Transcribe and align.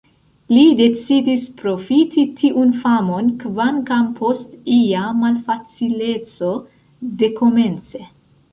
Li 0.51 0.61
decidis 0.77 1.43
profiti 1.59 2.23
tiun 2.39 2.71
famon, 2.85 3.29
kvankam 3.45 4.09
post 4.23 4.57
ia 4.79 5.05
malfacileco 5.21 6.53
dekomence. 7.25 8.07